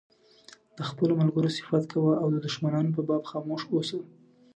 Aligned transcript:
د 0.77 0.79
خپلو 0.89 1.13
ملګرو 1.21 1.53
صفت 1.57 1.83
کوه 1.93 2.13
او 2.21 2.27
د 2.33 2.35
دښمنانو 2.45 2.93
په 2.95 3.01
باب 3.09 3.23
خاموش 3.29 3.61
اوسه. 3.73 3.99